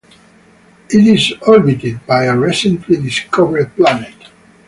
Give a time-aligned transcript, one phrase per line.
[0.89, 4.15] It is orbited by a recently discovered planet.